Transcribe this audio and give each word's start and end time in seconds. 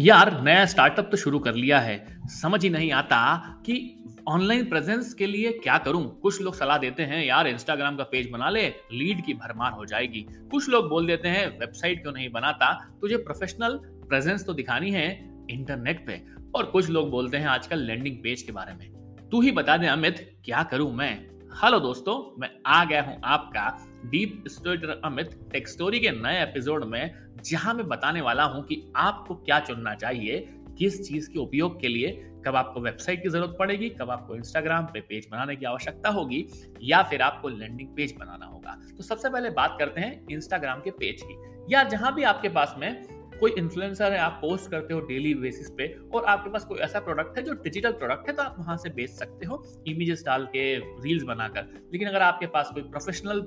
यार, 0.00 0.42
नया 0.42 0.66
स्टार्टअप 0.66 1.08
तो 1.10 1.16
शुरू 1.16 1.38
कर 1.38 1.54
लिया 1.54 1.80
है। 1.80 2.20
समझ 2.26 2.62
ही 2.62 2.70
नहीं 2.70 2.92
आता 2.92 3.38
कि 3.66 4.04
ऑनलाइन 4.28 4.64
प्रेजेंस 4.64 5.14
के 5.14 5.26
लिए 5.26 5.52
क्या 5.52 5.78
करूँ। 5.78 6.20
कुछ 6.20 6.42
लोग 6.42 6.54
सलाह 6.54 6.78
देते 6.78 7.02
हैं, 7.02 7.24
यार 7.24 7.46
इंस्टाग्राम 7.46 7.96
का 7.96 8.04
पेज 8.04 8.30
बना 8.30 8.50
ले 8.50 8.68
लीड 8.92 9.24
की 9.24 9.34
भरमार 9.34 9.72
हो 9.72 9.86
जाएगी। 9.86 10.26
कुछ 10.30 10.68
लोग 10.68 10.88
बोल 10.88 11.06
देते 11.06 11.28
हैं 11.28 11.58
वेबसाइट 11.58 12.02
क्यों 12.02 12.12
नहीं 12.12 12.30
बनाता? 12.30 12.96
तुझे 13.00 13.16
प्रोफेशनल 13.16 13.80
प्रेजेंस 13.84 14.46
तो 14.46 14.54
दिखानी 14.54 14.90
है 14.90 15.30
इंटरनेट 15.50 16.06
पे। 16.06 16.22
और 16.54 16.66
कुछ 16.66 16.90
लोग 16.90 17.10
बोलते 17.10 17.36
हैं, 17.36 17.46
आजकल 17.46 17.78
लैंडिंग 17.78 18.16
पेज 18.16 18.42
के 18.42 18.52
बारे 18.52 18.74
में। 18.74 18.90
तू 19.30 19.40
ही 19.40 19.50
बता 19.50 19.76
दे, 19.76 19.86
अमित, 19.86 20.38
क्या 20.44 20.62
करूँ 20.62 20.94
मैं? 20.94 21.37
हेलो 21.54 21.78
दोस्तों, 21.80 22.40
मैं 22.40 22.48
आ 22.66 22.84
गया 22.84 23.02
हूँ 23.02 23.16
आपका 23.24 23.86
deep 24.04 24.44
story 24.48 24.88
Amit 25.04 25.30
tech 25.52 25.68
story 25.68 26.00
के 26.00 26.10
नए 26.10 26.42
एपिसोड 26.42 26.84
में, 26.84 27.14
जहाँ 27.44 27.74
मैं 27.74 27.86
बताने 27.88 28.20
वाला 28.20 28.44
हूँ 28.44 28.62
कि 28.64 28.92
आपको 28.96 29.34
क्या 29.34 29.58
चुनना 29.60 29.94
चाहिए, 29.94 30.38
किस 30.78 31.08
चीज़ 31.08 31.30
के 31.30 31.38
उपयोग 31.38 31.80
के 31.80 31.88
लिए, 31.88 32.12
कब 32.46 32.56
आपको 32.56 32.80
वेबसाइट 32.80 33.22
की 33.22 33.28
ज़रूरत 33.28 33.56
पड़ेगी, 33.58 33.88
कब 33.88 34.10
आपको 34.10 34.34
इंस्टाग्राम 34.34 34.84
पे 34.84 35.00
पेज 35.00 35.28
बनाने 35.32 35.56
की 35.56 35.64
आवश्यकता 35.64 36.10
होगी, 36.10 36.46
या 36.82 37.02
फिर 37.02 37.22
आपको 37.22 37.48
लैंडिंग 37.48 37.88
पेज 37.88 38.14
बनाना 38.20 38.46
होगा। 38.46 38.78
तो 38.96 39.02
सबसे 39.02 39.28
पहले 39.28 39.50
बात 39.50 39.76
करते 39.78 40.00
हैं 40.00 40.26
इंस्टाग्राम 40.30 40.80
के 40.80 40.90
पेज 40.90 41.22
की। 41.22 41.74
या 41.74 41.82
जहाँ 41.84 42.14
भी 42.14 42.22
आपके 42.22 42.48
पास 42.48 42.74
में 42.78 43.17
कोई 43.40 43.54
इन्फ्लुएंसर 43.58 44.12
है, 44.12 44.18
आप 44.18 44.38
पोस्ट 44.42 44.70
करते 44.70 44.94
हो 44.94 45.00
डेली 45.02 45.34
बेसिस 45.36 45.70
पे 45.70 45.86
और 46.14 46.24
आपके 46.24 46.50
पास 46.50 46.64
कोई 46.64 46.78
ऐसा 46.80 47.00
प्रोडक्ट 47.00 47.38
है 47.38 47.44
जो 47.44 47.52
डिजिटल 47.64 47.92
प्रोडक्ट 47.94 48.28
है 48.28 48.34
तो 48.36 48.42
आप 48.42 48.56
वहाँ 48.58 48.76
से 48.76 48.90
बेच 48.90 49.10
सकते 49.10 49.46
हो 49.46 49.62
इमेजेस 49.88 50.24
डाल 50.26 50.46
के 50.46 50.62
रील्स 50.76 51.22
बनाकर। 51.24 51.66
लेकिन 51.92 52.08
अगर 52.08 52.22
आपके 52.22 52.46
पास 52.48 52.70
कोई 52.74 52.82
प्रोफेशनल 52.84 53.40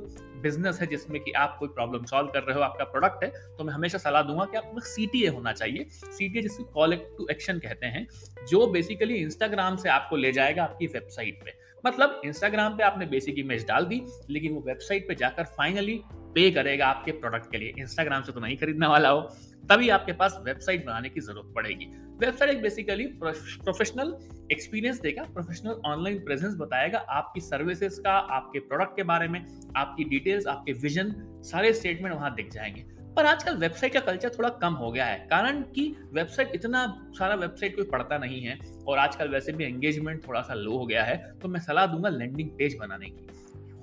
बिज़नेस 0.44 0.80
है 0.82 0.88
जिसमें 0.88 1.20
कि 1.22 1.32
आप 1.32 1.56
कोई 1.60 1.70
प्रॉब्लम 1.70 2.06
सॉल्व 2.06 2.28
कर 2.28 2.44
रहे 2.44 2.56
हो, 2.56 2.62
आपका 2.62 2.84
प्रोडक्ट 2.86 3.24
है 3.24 3.30
तो 3.58 3.64
मैं 3.64 3.74
हमेशा 3.74 3.98
सलाह 3.98 4.22
दूँगा 4.22 4.46
कि 4.46 4.58
आपको 4.58 4.80
सी 4.82 5.06
टी 5.08 5.24
ए 5.24 5.28
होना 5.30 5.52
चाहिए। 5.54 5.86
सी 5.90 6.30
टी 6.30 6.40
ए 6.40 6.42
जिसको 6.42 6.64
कॉल 6.74 6.96
टू 7.18 7.28
एक्शन 7.32 7.60
कहते 7.60 7.86
हैं, 7.88 8.08
जो 8.48 8.66
बेसिकली 8.68 9.16
इंस्टाग्राम 9.16 9.76
से 9.76 9.90
आपको 9.90 10.16
ले 10.16 10.32
जाएगा 10.32 10.64
आपकी 10.64 10.88
वेबसाइट 10.88 11.44
पे। 11.46 11.60
मतलब 11.84 12.22
इंस्टाग्राम 12.26 12.78
पे 12.78 12.84
आपने 12.84 13.06
बेसिक 13.06 13.40
इमेज 13.40 13.66
डाल 13.68 13.86
दी, 13.86 14.02
लेकिन 14.30 14.54
वो 14.54 14.62
वेबसाइट 14.62 15.08
पे 15.08 15.16
जाकर 15.16 15.44
फाइनली 15.54 16.02
पे 16.36 16.50
करेगा 16.52 16.88
आपके 16.88 17.12
प्रोडक्ट 17.12 17.52
के 17.52 17.58
लिए। 17.58 17.74
इंस्टाग्राम 17.80 18.22
से 18.24 18.32
तो 18.32 18.40
नहीं 18.40 18.58
खरीदने 18.58 18.88
वाला 18.88 19.10
हो। 19.10 19.22
तभी 19.72 19.90
आपके 19.90 20.14
पास 20.14 20.36
वेबसाइट 20.46 20.86
बनाने 20.86 21.10
की 21.10 21.22
ज़रूरत 21.22 21.52
पड़ेगी। 21.56 21.86
वेबसाइट 22.20 22.50
एक 22.52 22.62
बेसिकली 22.62 23.06
प्रोफेशनल 23.20 24.14
एक्सपीरियंस 24.52 25.00
देगा 25.02 25.24
प्रोफेशनल 25.34 25.80
ऑनलाइन 25.86 26.18
प्रेजेंस 26.26 26.56
बताएगा 26.58 27.00
आपकी 27.12 27.42
सर्विसेज़ 27.42 28.00
का, 28.02 28.12
आपके 28.12 28.60
प्रोडक्ट 28.62 28.96
के 28.96 29.04
बारे 29.04 29.28
में, 29.28 29.46
आपकी 29.78 30.04
डिटेल्स 30.06 30.48
आपके 30.48 30.74
विजन 30.74 31.14
सारे 31.46 31.74
स्टेटमेंट 31.74 32.16
वहाँ 32.16 32.34
दिख 32.36 32.52
जाएँगे। 32.52 32.84
पर 33.16 33.26
आजकल 33.26 33.58
वेबसाइट 33.58 33.94
का 33.94 34.00
कल्चर 34.02 34.30
थोड़ा 34.30 34.50
कम 34.62 34.74
हो 34.74 34.92
गया 34.92 35.06
है, 35.06 35.18
कारण 35.30 35.62
कि 35.72 35.88
वेबसाइट 36.14 36.52
इतना 36.56 36.86
सारा 37.18 37.36
वेबसाइट 37.36 37.76
कोई 37.76 37.86
पढ़ता 37.86 38.18
नहीं 38.18 38.42
है, 38.42 38.60
और 38.88 38.98
आजकल 39.00 39.30
वैसे 39.30 39.52
भी 39.54 39.64
एंगेजमेंट 39.66 40.28
थोड़ा 40.28 40.42
सा 40.42 40.54
लो 40.56 40.78
हो 40.78 40.86
गया 40.86 41.04
है 41.04 41.18
तो 41.42 41.48
मैं 41.48 41.60
सलाह 41.62 41.86
दूँगा 41.88 42.10
लैंडिंग 42.10 42.50
पेज 42.58 42.78
बनाने 42.80 43.10
की। 43.10 43.28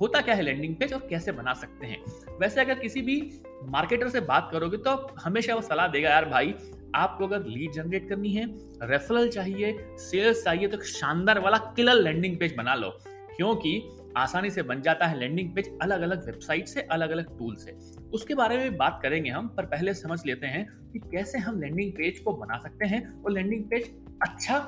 होता 0.00 0.20
क्या 0.20 0.34
है 0.34 0.42
लैंडिंग 0.42 0.74
पेज 0.76 0.92
और 0.92 1.06
कैसे 1.10 1.32
बना 1.32 1.52
सकते 1.54 1.86
हैं? 1.86 1.98
वैसे 2.40 2.60
अगर 2.60 2.78
किसी 2.78 3.02
भी 3.02 3.20
मार्केटर 3.68 4.08
से 4.08 4.20
बात 4.22 4.48
करोगे 4.52 4.76
तो 4.78 4.94
हमेशा 5.20 5.54
वो 5.54 5.60
सलाह 5.60 5.86
देगा, 5.88 6.10
यार 6.10 6.24
भाई, 6.24 6.54
आपको 6.94 7.26
अगर 7.26 7.44
लीड 7.46 7.72
जनरेट 7.72 8.08
करनी 8.08 8.32
है 8.32 8.44
रेफरल 8.82 9.28
चाहिए 9.28 9.76
सेल्स 10.00 10.42
चाहिए 10.44 10.68
तो 10.68 10.82
शानदार 10.84 11.38
वाला 11.38 11.58
किलर 11.76 11.94
लैंडिंग 11.94 12.36
पेज 12.38 12.54
बना 12.56 12.74
लो। 12.74 12.90
क्योंकि 13.36 13.82
आसानी 14.16 14.50
से 14.50 14.62
बन 14.62 14.80
जाता 14.82 15.06
है 15.06 15.18
लैंडिंग 15.18 15.50
पेज 15.54 15.70
अलग 15.82 16.00
अलग 16.02 16.24
वेबसाइट 16.26 16.68
से 16.68 16.80
अलग 16.82 17.10
अलग 17.10 17.36
टूल 17.38 17.54
से। 17.56 17.72
उसके 18.12 18.34
बारे 18.34 18.56
में 18.58 18.76
बात 18.76 18.98
करेंगे 19.02 19.30
हम, 19.30 19.48
पर 19.48 19.66
पहले 19.66 19.94
समझ 19.94 20.20
लेते 20.26 20.46
हैं 20.46 20.66
कि 20.92 20.98
कैसे 21.12 21.38
हम 21.38 21.60
लैंडिंग 21.60 21.92
पेज 21.92 22.18
को 22.18 22.32
बना 22.32 22.58
सकते 22.58 22.86
हैं 22.86 23.02
और 23.22 23.30
लैंडिंग 23.30 23.64
पेज 23.64 23.90
अच्छा 24.22 24.58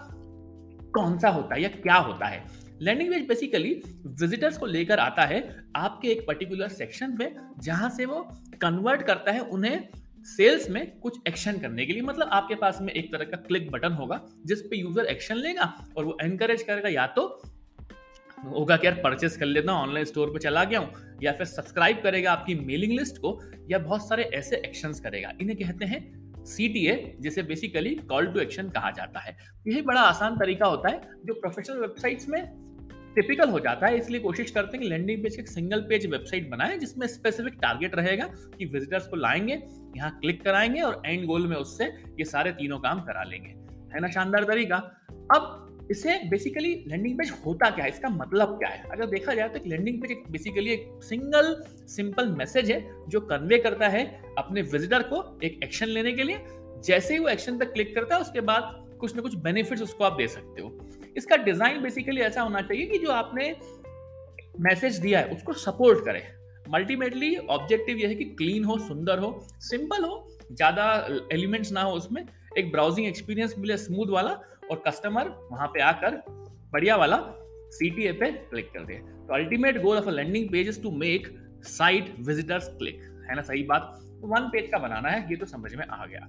कौन 0.94 1.18
सा 1.18 1.28
होता 1.28 1.54
है 1.54 1.62
या 1.62 1.68
क्या 1.70 1.96
होता 1.96 2.26
है। 2.26 2.44
लैंडिंग 2.80 3.10
पेज 3.12 3.26
बेसिकली 3.28 3.72
विजिटर्स 4.06 4.58
को 4.58 4.66
लेकर 4.66 4.98
आता 4.98 5.24
है 5.24 5.40
आपके 5.76 6.08
एक 6.08 6.26
पर्टिकुलर 6.26 6.68
सेक्शन 6.70 7.16
पे, 7.16 7.32
जहाँ 7.60 7.90
से 7.90 8.04
वो 8.06 8.20
कन्वर्ट 8.62 9.02
करता 9.02 9.32
है 9.32 9.40
उन्हें 9.40 9.88
सेल्स 10.26 10.68
में 10.70 11.00
कुछ 11.00 11.18
एक्शन 11.28 11.58
करने 11.58 11.86
के 11.86 11.92
लिए। 11.92 12.02
मतलब 12.02 12.28
आपके 12.32 12.54
पास 12.54 12.78
में 12.82 12.92
एक 12.92 13.12
तरह 13.12 13.24
का 13.24 13.36
क्लिक 13.38 13.70
बटन 13.70 13.92
होगा, 13.92 14.20
जिस 14.46 14.60
पे 14.60 14.76
यूज़र 14.76 15.06
एक्शन 15.06 15.36
लेगा 15.36 15.74
और 15.96 16.04
वो 16.04 16.16
एनकरेज 16.22 16.62
करेगा, 16.62 16.88
या 16.88 17.06
तो 17.08 17.26
होगा 18.46 18.76
कि 18.76 18.86
यार 18.86 18.94
परचेस 18.94 19.36
कर 19.36 19.46
लेता 19.46 19.72
हूँ 19.72 19.80
ऑनलाइन 19.80 20.04
स्टोर 20.04 20.30
पे 20.30 20.38
चला 20.38 20.64
गया 20.64 20.78
हूँ, 20.78 21.18
या 21.22 21.32
फिर 21.32 21.46
सब्सक्राइब 21.46 22.00
करेगा 22.02 22.32
आपकी 22.32 22.54
मेलिंग 22.56 22.92
लिस्ट 22.92 23.18
को, 23.18 23.38
या 23.70 23.78
बहुत 23.78 24.08
सारे 24.08 24.22
ऐसे 24.34 24.56
एक्शंस 24.58 25.00
करेगा। 25.00 25.32
इन्हें 25.40 25.58
कहते 25.58 25.84
हैं 25.84 26.00
ए 26.60 27.16
जिसे 27.20 27.42
बेसिकली 27.42 27.94
कॉल 28.08 28.26
टू 28.26 28.40
एक्शन 28.40 28.68
कहा 28.70 28.90
जाता 28.90 29.20
है। 29.20 29.36
यही 29.66 29.82
बड़ा 29.82 30.00
आसान 30.00 30.36
तरीका 30.36 30.66
होता 30.66 30.88
है 30.88 31.00
जो 31.26 31.34
प्रोफेशनल 31.34 31.78
वेबसाइट्स 31.78 32.28
में 32.28 32.40
टिपिकल 33.14 33.48
हो 33.48 33.60
जाता 33.60 33.86
है, 33.86 33.98
इसलिए 33.98 34.20
कोशिश 34.20 34.50
करते 34.50 34.76
हैं 34.76 34.82
कि 34.82 34.88
लैंडिंग 34.88 35.22
पेज 35.22 35.38
एक 35.38 35.48
सिंगल 35.48 35.80
पेज 35.80 36.06
वेबसाइट 36.06 36.50
बनाए, 36.50 36.78
जिसमें 36.78 37.06
स्पेसिफिक 37.06 37.54
टारगेट 37.54 37.94
रहेगा 37.94 38.24
कि 38.58 38.64
विजिटर्स 38.64 39.06
को 39.06 39.16
लाएँगे, 39.16 39.62
यहाँ 39.96 40.18
क्लिक 40.20 40.42
कराएँगे 40.44 40.80
और 40.80 41.02
एंड 41.06 41.26
गोल 41.26 41.46
में 41.46 41.56
उससे 41.56 41.84
ये 41.84 42.24
सारे 42.24 42.52
तीनों 42.52 42.78
काम 42.78 43.00
करा 43.00 43.22
लेंगे। 43.22 43.48
है 43.94 44.00
ना, 44.00 44.08
शानदार 44.08 44.44
तरीका। 44.44 44.76
अब 45.34 45.66
इसे 45.90 46.18
बेसिकली 46.28 46.84
लैंडिंग 46.88 47.18
पेज 47.18 47.32
होता 47.46 47.70
क्या 47.70 47.84
है? 47.84 47.90
इसका 47.90 48.08
मतलब 48.08 48.48
क्या 48.48 48.68
है? 48.68 48.90
अगर 48.90 49.06
देखा 49.06 49.34
जाए 49.34 49.48
तो 49.48 49.56
एक 49.56 49.66
लैंडिंग 49.66 50.02
पेज 50.02 50.10
एक 50.10 50.22
बेसिकली 50.30 50.70
एक 50.70 51.00
सिंगल 51.02 51.54
सिंपल 51.86 52.28
मैसेज 52.28 52.70
है, 52.70 52.90
जो 53.08 53.20
कन्वे 53.20 53.58
करता 53.58 53.88
है 53.88 54.22
अपने 54.38 54.62
विजिटर 54.62 55.02
को 55.02 55.40
एक 55.44 55.60
एक्शन 55.64 55.86
लेने 55.86 56.12
के 56.12 56.22
लिए। 56.22 56.44
जैसे 56.84 57.14
ही 57.14 57.20
वो 57.20 57.28
एक्शन 57.28 57.58
पर 57.58 57.64
क्लिक 57.64 57.94
करता 57.94 58.14
है, 58.14 58.20
उसके 58.20 58.40
बाद 58.40 58.88
कुछ 59.00 59.16
ना 59.16 59.22
कुछ 59.22 59.34
बेनिफिट्स 59.34 59.82
उसको 59.82 60.04
आप 60.04 60.12
दे 60.12 60.28
सकते 60.28 60.62
हो। 60.62 60.68
इसका 61.16 61.36
डिज़ाइन 61.36 61.82
बेसिकली 61.82 62.20
ऐसा 62.20 62.42
होना 62.42 62.60
चाहिए 62.62 62.86
कि 62.86 62.98
जो 62.98 63.10
आपने 63.12 63.54
मैसेज 64.60 64.98
दिया 64.98 65.18
है, 65.18 65.26
उसको 65.26 65.52
सपोर्ट 65.54 66.04
करे। 66.04 66.22
अल्टीमेटली 66.74 67.34
ऑब्जेक्टिव 67.36 67.98
यह 67.98 68.08
है 68.08 68.14
कि 68.14 68.24
क्लीन 68.24 68.64
हो, 68.64 68.78
सुंदर 68.78 69.18
हो 69.18 69.38
सिंपल 69.60 70.04
हो, 70.04 70.26
ज़्यादा 70.52 70.84
एलिमेंट्स 71.32 71.72
ना 71.72 71.82
हो 71.82 71.92
उसमें, 71.92 72.24
एक 72.58 72.70
ब्राउजिंग 72.72 73.06
एक्सपीरियंस 73.06 73.54
मिले 73.58 73.76
स्मूथ 73.76 74.10
वाला 74.10 74.30
और 74.70 74.82
कस्टमर 74.86 75.28
वहाँ 75.50 75.68
पे 75.68 75.80
आकर 75.82 76.22
बढ़िया 76.72 76.96
वाला 76.96 77.16
सीटीए 77.72 78.12
पे 78.12 78.30
क्लिक 78.32 78.70
कर 78.72 78.84
दे। 78.84 78.94
तो 78.94 79.34
ultimate 79.34 79.80
goal 79.82 79.98
of 79.98 80.08
a 80.08 80.12
landing 80.12 80.48
page 80.52 80.68
is 80.68 80.82
to 80.82 80.90
make 80.98 81.28
site 81.68 82.14
visitors 82.20 82.68
click 82.68 83.02
है 83.28 83.34
ना, 83.36 83.42
सही 83.42 83.62
बात? 83.62 83.96
वन 84.22 84.48
पेज 84.52 84.70
का 84.72 84.78
बनाना 84.78 85.08
है, 85.08 85.26
ये 85.30 85.36
तो 85.36 85.46
समझ 85.46 85.74
में 85.74 85.86
आ 85.86 86.04
गया। 86.06 86.26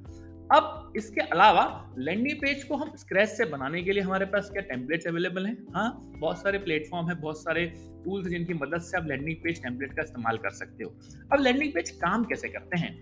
अब 0.51 0.94
इसके 0.97 1.22
अलावा 1.23 1.63
लैंडिंग 1.97 2.38
पेज 2.38 2.63
को 2.63 2.75
हम 2.75 2.91
स्क्रैच 2.97 3.29
से 3.29 3.45
बनाने 3.45 3.81
के 3.84 3.91
लिए 3.91 4.03
हमारे 4.03 4.25
पास 4.25 4.50
क्या 4.53 4.62
टेम्पलेट्स 4.69 5.07
अवेलेबल 5.07 5.45
हैं? 5.45 5.56
हाँ 5.75 6.01
बहुत 6.17 6.41
सारे 6.41 6.57
प्लेटफॉर्म 6.57 7.09
है, 7.09 7.16
बहुत 7.16 7.44
सारे 7.44 7.66
टूल्स 8.06 8.28
जिनकी 8.28 8.53
मदद 8.53 8.81
से 8.81 8.97
आप 8.97 9.07
लैंडिंग 9.07 9.38
पेज 9.44 9.62
टेम्पलेट 9.63 9.94
का 9.94 10.03
इस्तेमाल 10.03 10.38
कर 10.38 10.50
सकते 10.50 10.84
हो। 10.84 10.94
अब 11.34 11.41
लैंडिंग 11.41 11.72
पेज 11.73 11.89
काम 12.01 12.23
कैसे 12.23 12.50
करते 12.50 12.79
हैं? 12.79 12.95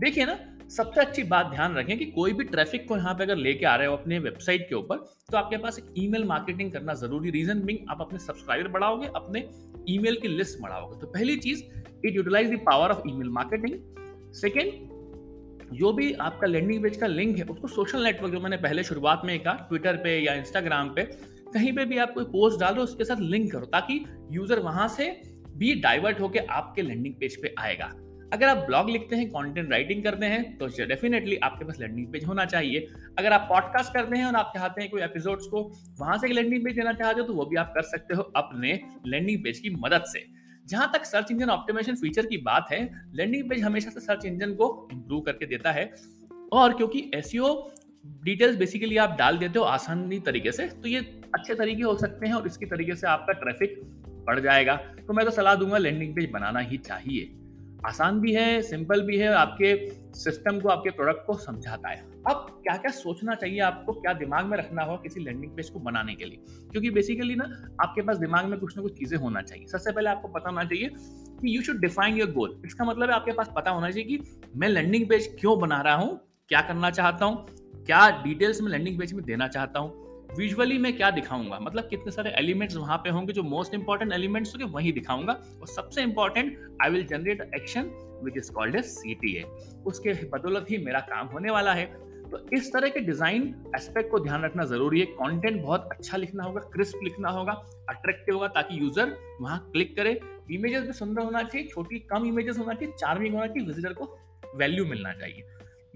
देखिए 0.00 0.24
ना, 0.26 0.38
सबसे 0.70 1.00
अच्छी 1.00 1.22
बात 1.24 1.46
ध्यान 1.46 1.74
रखें 1.76 1.96
कि 1.98 2.04
कोई 2.06 2.32
भी 2.32 2.44
ट्रैफ़िक 2.44 2.86
को 2.88 2.96
यहाँ 2.96 3.14
पे 3.14 3.24
अगर 3.24 3.36
लेके 3.36 3.66
आ 3.66 3.74
रहे 3.76 3.86
हो 3.86 3.96
अपने 3.96 4.18
वेबसाइट 4.18 4.68
के 4.68 4.74
ऊपर 4.74 4.96
तो 5.30 5.36
आपके 5.38 5.56
पास 5.56 5.78
एक 5.78 5.92
ईमेल 5.98 6.24
मार्केटिंग 6.24 6.72
करना 6.72 6.94
ज़रूरी 6.96 7.30
रीजन 7.30 7.60
बिंग 7.62 7.78
आप 7.90 8.00
अपने 8.00 8.18
सब्सक्राइबर 8.18 8.68
बढ़ाओगे, 8.68 9.06
अपने 9.06 9.48
ईमेल 9.88 10.20
की 10.22 10.28
लिस्ट 10.28 10.60
बढ़ाओगे। 10.62 11.00
तो 11.00 11.06
पहली 11.08 11.36
चीज़ 11.38 11.62
it 12.06 12.16
utilise 12.16 12.52
the 12.52 12.60
power 12.66 12.90
of 12.90 13.08
email 13.08 13.28
marketing 13.30 14.32
second 14.34 14.89
जो 15.72 15.92
भी 15.92 16.12
आपका 16.20 16.46
लैंडिंग 16.46 16.82
पेज 16.82 16.96
का 16.96 17.06
लिंक 17.06 17.36
है, 17.38 17.44
उसको 17.44 17.68
सोशल 17.68 18.04
नेटवर्क 18.04 18.32
जो 18.32 18.40
मैंने 18.40 18.56
पहले 18.58 18.84
शुरुआत 18.84 19.22
में 19.24 19.38
कहा 19.38 19.54
ट्विटर 19.68 19.96
पे 19.96 20.18
या 20.18 20.34
इंस्टाग्राम 20.34 20.88
पे, 20.88 21.02
कहीं 21.54 21.72
पे 21.72 21.84
भी 21.84 21.98
आप 21.98 22.12
कोई 22.14 22.24
पोस्ट 22.26 22.60
डालो 22.60 22.82
उसके 22.82 23.04
साथ 23.04 23.20
लिंक 23.22 23.50
करो, 23.52 23.66
ताकि 23.66 24.04
यूज़र 24.32 24.58
वहाँ 24.60 24.88
से 24.88 25.10
भी 25.56 25.74
डाइवर्ट 25.80 26.20
होकर 26.20 26.46
आपके 26.50 26.82
लैंडिंग 26.82 27.14
पेज 27.14 27.42
पे 27.42 27.54
आएगा। 27.58 27.92
अगर 28.32 28.46
आप 28.46 28.56
ब्लॉग 28.66 28.90
लिखते 28.90 29.16
हैं 29.16 29.28
कंटेंट 29.28 29.70
राइटिंग 29.70 30.02
करते 30.04 30.26
हैं 30.26 30.56
तो 30.58 30.66
डेफिनेटली 30.86 31.36
आपके 31.38 31.64
पास 31.64 31.78
लैंडिंग 31.80 32.06
पेज 32.12 32.24
होना 32.24 32.44
चाहिए। 32.46 32.86
अगर 33.18 33.32
आप 33.32 33.46
पॉडकास्ट 33.48 33.92
करते 33.94 34.18
हैं 34.18 34.24
और 34.24 34.34
आप 34.36 34.52
चाहते 34.54 34.82
हैं 34.82 34.90
कोई 34.90 35.02
एपिसोड्स 35.02 35.46
को 35.46 35.62
वहाँ 36.00 36.18
से 36.18 36.26
एक 36.26 36.32
लैंडिंग 36.32 36.64
पेज 36.64 36.76
देना 36.76 36.92
चाहते 36.92 37.20
हो 37.20 37.26
तो 37.26 37.34
वो 37.34 37.44
भी 37.44 37.56
आप 37.56 37.72
कर 37.74 37.82
सकते 37.84 38.14
हो 38.14 38.22
अपने 38.36 38.78
लैंडिंग 39.06 39.42
पेज 39.44 39.58
की 39.58 39.70
मदद 39.76 40.04
से। 40.06 40.24
जहाँ 40.70 40.90
तक 40.92 41.04
सर्च 41.04 41.30
इंजन 41.30 41.50
ऑप्टिमेशन 41.50 41.94
फीचर 41.96 42.26
की 42.26 42.36
बात 42.38 42.68
है 42.72 42.80
लैंडिंग 43.14 43.48
पेज 43.50 43.62
हमेशा 43.62 43.90
से 43.90 44.00
सर्च 44.00 44.24
इंजन 44.24 44.54
को 44.54 44.88
इंप्रूव 44.92 45.20
करके 45.20 45.46
देता 45.46 45.72
है। 45.72 45.92
और 46.52 46.72
क्योंकि 46.72 47.10
एसईओ 47.14 47.54
डिटेल्स 48.24 48.56
बेसिकली 48.56 48.96
आप 48.96 49.16
डाल 49.18 49.38
देते 49.38 49.58
हो 49.58 49.64
आसानी 49.64 50.18
तरीके 50.20 50.52
से 50.52 50.66
तो 50.66 50.88
ये 50.88 50.98
अच्छे 51.34 51.54
तरीके 51.54 51.82
हो 51.82 51.96
सकते 51.96 52.26
हैं 52.26 52.34
और 52.34 52.46
इसकी 52.46 52.66
तरीके 52.66 52.94
से 52.94 53.06
आपका 53.06 53.32
ट्रैफ़िक 53.32 53.80
बढ़ 54.26 54.40
जाएगा। 54.40 54.76
तो 54.76 55.12
मैं 55.12 55.24
तो 55.24 55.30
सलाह 55.30 55.54
दूँगा 55.54 55.78
लैंडिंग 55.78 56.14
पेज 56.16 56.30
बनाना 56.30 56.60
ही 56.60 56.78
चाहिए। 56.78 57.30
आसान 57.86 58.20
भी 58.20 58.32
है 58.32 58.60
सिंपल 58.62 59.02
भी 59.02 59.18
है, 59.18 59.28
आपके 59.28 59.74
सिस्टम 60.14 60.60
को, 60.60 60.68
आपके 60.68 60.90
प्रोडक्ट 60.90 61.26
को 61.26 61.34
समझाता 61.38 61.88
है। 61.88 62.09
अब 62.28 62.46
क्या 62.62 62.76
क्या 62.76 62.90
सोचना 62.90 63.34
चाहिए 63.34 63.60
आपको, 63.60 63.92
क्या 63.92 64.12
दिमाग 64.12 64.46
में 64.46 64.56
रखना 64.58 64.82
होगा 64.82 64.96
किसी 65.02 65.20
लैंडिंग 65.20 65.52
पेज 65.56 65.68
को 65.70 65.78
बनाने 65.78 66.14
के 66.14 66.24
लिए? 66.24 66.44
क्योंकि 66.70 66.90
बेसिकली 66.90 67.34
ना, 67.34 67.44
आपके 67.82 68.02
पास 68.02 68.16
दिमाग 68.16 68.44
में 68.44 68.58
कुछ 68.60 68.76
ना 68.76 68.82
कुछ 68.82 68.98
चीज़ें 68.98 69.18
होना 69.18 69.42
चाहिए। 69.42 69.66
सबसे 69.66 69.92
पहले 69.92 70.10
आपको 70.10 70.28
पता 70.28 70.48
होना 70.48 70.64
चाहिए 70.64 70.88
कि 71.40 71.56
you 71.56 71.62
should 71.62 71.80
define 71.80 72.16
your 72.16 72.30
goal 72.30 72.60
इसका 72.66 72.84
मतलब 72.84 73.10
है 73.10 73.14
आपके 73.14 73.32
पास 73.32 73.50
पता 73.56 73.70
होना 73.70 73.90
चाहिए 73.90 74.04
कि 74.08 74.50
मैं 74.56 74.68
लैंडिंग 74.68 75.08
पेज 75.08 75.34
क्यों 75.40 75.58
बना 75.60 75.80
रहा 75.80 75.94
हूँ, 75.94 76.20
क्या 76.48 76.60
करना 76.60 76.90
चाहता 76.90 77.24
हूँ, 77.24 77.46
क्या 77.86 78.08
डिटेल्स 78.22 78.60
में 78.60 78.70
लैंडिंग 78.70 78.98
पेज 78.98 79.12
में 79.12 79.24
देना 79.24 79.48
चाहता 79.48 79.80
हूँ। 79.80 79.98
विजुअली 80.36 80.76
मैं 80.78 80.92
क्या 80.96 81.10
दिखाऊँगा? 81.10 81.58
मतलब 81.60 81.88
कितने 81.88 82.12
सारे 82.12 82.30
एलिमेंट्स 82.30 82.76
वहाँ 82.76 82.96
पे 82.96 83.10
होंगे 83.10 83.32
जो 83.32 83.42
मोस्ट 83.42 83.74
इंपॉर्टेंट 83.74 84.12
एलिमेंट्स 84.12 84.54
होंगे, 84.54 84.72
वही 84.72 84.92
दिखाऊँगा। 84.92 85.32
और 85.32 85.66
सबसे 85.66 86.02
important 86.02 86.58
I 86.82 86.90
will 86.90 87.06
generate 87.06 87.40
action 87.54 87.90
which 88.24 88.36
is 88.36 88.52
called 88.52 88.76
A 88.76 88.82
C 88.82 89.42
उसके 89.86 90.12
बदौलत 90.28 90.66
ही 90.70 90.78
मेरा 90.78 91.00
काम 91.00 91.26
होने 91.26 91.50
वाला 91.50 91.72
है। 91.72 91.86
तो 92.30 92.38
इस 92.52 92.72
तरह 92.72 92.88
के 92.88 93.00
डिज़ाइन 93.00 93.42
एस्पेक्ट 93.76 94.10
को 94.10 94.18
ध्यान 94.20 94.42
रखना 94.42 94.64
ज़रूरी 94.64 95.00
है। 95.00 95.06
कंटेंट 95.06 95.60
बहुत 95.62 95.88
अच्छा 95.92 96.16
लिखना 96.16 96.44
होगा, 96.44 96.60
क्रिस्प 96.72 97.00
लिखना 97.04 97.28
होगा, 97.30 97.52
अट्रैक्टिव 97.88 98.34
होगा, 98.34 98.48
ताकि 98.48 98.80
यूज़र 98.80 99.16
वहाँ 99.40 99.58
क्लिक 99.72 99.96
करे। 99.96 100.20
इमेजेस 100.50 100.84
भी 100.84 100.92
सुंदर 100.92 101.22
होना 101.22 101.42
चाहिए, 101.42 101.66
छोटी 101.68 101.98
कम 102.10 102.26
इमेजेस 102.26 102.58
होना 102.58 102.74
चाहिए, 102.74 102.94
चार्मिंग 102.98 103.34
होना 103.34 103.46
चाहिए 103.46 103.66
विजिटर 103.66 103.92
को 103.92 104.16
वैल्यू 104.56 104.84
मिलना 104.86 105.12
चाहिए। 105.12 105.44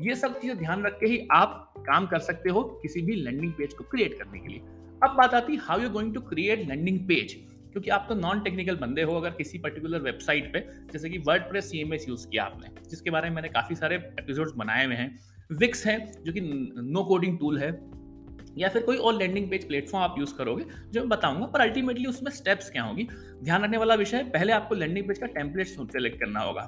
ये 0.00 0.14
सब 0.16 0.38
चीज़ें 0.40 0.56
ध्यान 0.58 0.82
रख 0.84 0.98
के 1.00 1.06
ही 1.06 1.26
आप 1.32 1.74
काम 1.78 2.06
कर 2.06 2.18
सकते 2.20 2.50
हो 2.50 2.62
किसी 2.82 3.02
भी 3.02 3.14
लैंडिंग 3.16 3.52
पेज 3.52 3.74
को 3.74 3.84
क्रिएट 3.84 4.18
करने 4.18 4.38
के 4.38 4.48
लिए। 4.48 4.60
अब 5.02 5.14
बात 5.16 5.34
आती 5.34 5.52
है 5.52 5.58
how 5.62 5.80
you 5.80 5.90
going 5.90 6.14
to 6.14 6.20
create 6.22 6.68
landing 6.68 6.98
page 7.08 7.34
क्योंकि 7.72 7.90
आप 7.90 8.06
तो 8.08 8.14
नॉन 8.14 8.40
टेक्निकल 8.40 8.76
बंदे 8.76 9.02
हो 9.02 9.14
अगर 9.16 9.30
किसी 9.32 9.58
पर्टिकुलर 9.58 10.00
वेबसाइट 10.00 10.52
पे, 10.52 10.60
जैसे 10.92 11.10
कि 11.10 11.18
वर्ड 11.18 11.42
प्रेस 11.42 11.70
यूज़ 11.74 12.26
किया 12.28 12.44
आपने, 12.44 12.68
जिसके 12.90 13.10
बारे 13.10 13.28
में 13.28 13.34
मैंने 13.36 13.48
काफ़ी 13.50 13.76
सारे 13.76 13.96
एपिसोड्स 13.96 14.52
बनाए 14.56 14.84
हुए 14.86 14.94
हैं। 14.94 15.08
विक्स 15.50 15.86
है, 15.86 16.12
जो 16.22 16.32
कि 16.32 16.40
नो 16.40 17.04
कोडिंग 17.04 17.38
टूल 17.38 17.58
है, 17.58 17.68
या 18.58 18.68
फिर 18.68 18.82
कोई 18.82 18.96
और 18.96 19.14
लैंडिंग 19.14 19.50
पेज 19.50 19.66
प्लेटफॉर्म 19.68 20.04
आप 20.04 20.14
यूज़ 20.18 20.34
करोगे, 20.34 20.64
जो 20.92 21.00
मैं 21.00 21.08
बताऊँगा, 21.08 21.46
पर 21.46 21.60
अल्टीमेटली 21.60 22.06
उसमें 22.06 22.30
स्टेप्स 22.32 22.70
क्या 22.70 22.82
होगी? 22.82 23.08
ध्यान 23.42 23.64
रखने 23.64 23.76
वाला 23.76 23.94
विषय 23.94 24.16
है, 24.16 24.30
पहले 24.30 24.52
आपको 24.52 24.74
लैंडिंग 24.74 25.08
पेज 25.08 25.18
का 25.18 25.26
टेम्पलेट 25.26 25.66
सेलेक्ट 25.66 26.20
करना 26.20 26.40
होगा। 26.40 26.62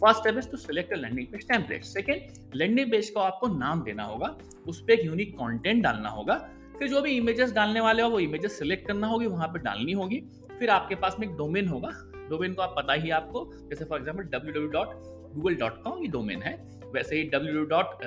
First 0.00 0.20
step 0.20 0.38
is 0.38 0.48
to 0.50 0.56
select 0.56 0.92
landing 0.92 1.26
page 1.26 1.48
template 1.48 1.84
second 1.84 2.54
landing 2.54 2.90
page 2.90 3.10
को 3.10 3.20
आपको 3.20 3.48
नाम 3.48 3.82
देना 3.82 4.04
होगा, 4.04 4.36
उस 4.66 4.80
पर 4.80 4.92
एक 4.92 5.04
यूनिक 5.04 5.36
कॉन्टेंट 5.38 5.82
डालना 5.82 6.08
होगा। 6.08 6.36
फिर 6.78 6.88
जो 6.88 7.02
भी 7.02 7.10
इमेजेस 7.10 7.52
डालने 7.52 7.80
वाले 7.80 8.02
हो, 8.02 8.10
वो 8.10 8.20
इमेजेस 8.20 8.58
सिलेक्ट 8.58 8.86
करना 8.86 9.06
होगी, 9.06 9.26
वहाँ 9.26 9.48
पर 9.48 9.58
डालनी 9.58 9.92
होगी। 9.92 10.20
फिर 10.58 10.70
आपके 10.70 10.94
पास 10.94 11.16
में 11.20 11.28
एक 11.28 11.34
डोमेन 11.36 11.68
होगा। 11.68 11.90
डोमेन 12.30 12.54
को 12.54 12.62
आप 12.62 12.74
पता 12.78 12.92
ही 12.92 13.10
आपको, 13.10 13.50
जैसे 13.70 13.84
for 13.84 13.98
example 13.98 14.22
W 14.22 14.52
W 14.52 14.70
dot 14.70 14.88
Google 15.34 15.54
dot 15.54 15.82
com 15.84 16.02
ये 16.02 16.08
डोमेन 16.08 16.42
है। 16.42 16.81
वैसे 16.94 17.16
ही 17.16 17.22
W 17.30 17.64
dot 17.66 17.98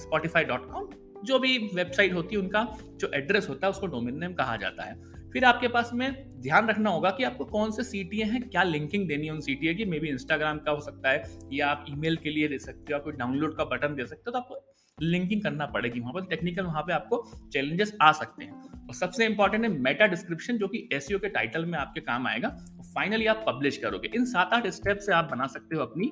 Spotify 0.00 0.44
dot 0.44 0.70
com 0.70 0.88
जो 1.24 1.38
भी 1.38 1.58
वेबसाइट 1.74 2.12
होती 2.12 2.36
है, 2.36 2.40
उनका 2.42 2.66
जो 3.00 3.10
एड्रेस 3.14 3.48
होता 3.48 3.66
है, 3.66 3.70
उसको 3.70 3.86
डोमेन 3.86 4.18
नेम 4.18 4.32
कहा 4.34 4.56
जाता 4.56 4.84
है। 4.84 5.12
फिर 5.32 5.44
आपके 5.44 5.68
पास 5.68 5.90
में 5.94 6.10
ध्यान 6.42 6.68
रखना 6.68 6.90
होगा 6.90 7.10
कि 7.10 7.24
आपको 7.24 7.44
कौन 7.44 7.70
से 7.70 7.82
सी 7.84 8.02
टी 8.04 8.18
हैं, 8.20 8.42
क्या 8.42 8.62
लिंकिंग 8.62 9.06
देनी 9.08 9.26
है 9.26 9.32
उन 9.32 9.40
सी 9.40 9.54
टी 9.54 9.74
की। 9.74 9.84
मे 9.84 9.98
बी 10.00 10.08
इंस्टाग्राम 10.08 10.58
का 10.58 10.70
हो 10.70 10.80
सकता 10.80 11.10
है, 11.10 11.22
या 11.52 11.68
आप 11.68 11.84
ईमेल 11.90 12.16
के 12.16 12.30
लिए 12.30 12.48
दे 12.48 12.58
सकते 12.58 12.92
हो, 12.92 12.98
आप 12.98 13.04
कोई 13.04 13.12
डाउनलोड 13.14 13.56
का 13.56 13.64
बटन 13.64 13.94
दे 13.94 14.06
सकते 14.06 14.22
हो 14.26 14.32
तो 14.32 14.38
आपको 14.38 14.64
लिंकिंग 14.98 15.42
करना 15.42 15.66
पड़ेगी 15.66 16.00
वहाँ 16.00 16.12
पर। 16.12 16.24
टेक्निकल 16.26 16.64
वहाँ 16.64 16.82
पे 16.82 16.92
आपको 16.92 17.22
चैलेंजेस 17.52 17.96
आ 18.02 18.10
सकते 18.12 18.44
हैं। 18.44 18.52
और 18.84 18.94
सबसे 18.94 19.26
इंपॉर्टेंट 19.26 19.64
है 19.64 19.70
मेटा 19.80 20.06
डिस्क्रिप्शन 20.06 20.58
जो 20.58 20.68
कि 20.68 20.88
एस 20.92 21.08
के 21.12 21.28
टाइटल 21.28 21.64
में 21.64 21.78
आपके 21.78 22.00
काम 22.02 22.26
आएगा 22.26 22.48
फाइनली 22.94 23.26
आप 23.26 23.44
पब्लिश 23.48 23.76
करोगे। 23.76 24.10
इन 24.14 24.24
सात 24.26 24.50
आठ 24.52 24.66
स्टेप 24.68 24.98
से 24.98 25.12
आप 25.12 25.28
बना 25.30 25.46
सकते 25.46 25.76
हो 25.76 25.82
अपनी 25.82 26.06